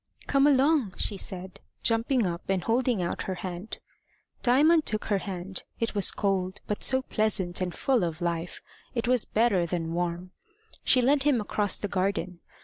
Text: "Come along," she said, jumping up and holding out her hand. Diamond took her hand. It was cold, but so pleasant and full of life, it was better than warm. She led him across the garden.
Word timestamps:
"Come 0.25 0.47
along," 0.47 0.95
she 0.97 1.15
said, 1.15 1.61
jumping 1.83 2.25
up 2.25 2.41
and 2.49 2.63
holding 2.63 3.03
out 3.03 3.21
her 3.29 3.35
hand. 3.35 3.77
Diamond 4.41 4.87
took 4.87 5.05
her 5.05 5.19
hand. 5.19 5.63
It 5.79 5.93
was 5.93 6.11
cold, 6.11 6.59
but 6.65 6.81
so 6.81 7.03
pleasant 7.03 7.61
and 7.61 7.71
full 7.71 8.03
of 8.03 8.19
life, 8.19 8.63
it 8.95 9.07
was 9.07 9.25
better 9.25 9.67
than 9.67 9.93
warm. 9.93 10.31
She 10.83 11.03
led 11.03 11.21
him 11.21 11.39
across 11.39 11.77
the 11.77 11.87
garden. 11.87 12.39